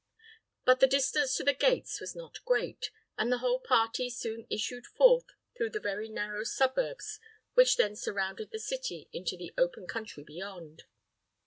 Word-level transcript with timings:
But 0.65 0.79
the 0.79 0.87
distance 0.87 1.35
to 1.35 1.43
the 1.43 1.53
gates 1.53 2.01
was 2.01 2.15
not 2.15 2.43
great, 2.43 2.89
and 3.19 3.31
the 3.31 3.37
whole 3.37 3.59
party 3.59 4.09
soon 4.09 4.47
issued 4.49 4.87
forth 4.87 5.25
through 5.55 5.69
the 5.69 5.79
very 5.79 6.09
narrow 6.09 6.43
suburbs 6.43 7.19
which 7.53 7.77
then 7.77 7.95
surrounded 7.95 8.49
the 8.49 8.57
city, 8.57 9.09
into 9.13 9.37
the 9.37 9.53
open 9.59 9.85
country 9.85 10.23
beyond. 10.23 10.85